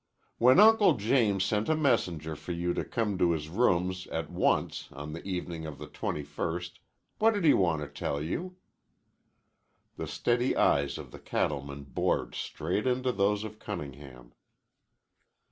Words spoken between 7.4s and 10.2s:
he want to tell you?" The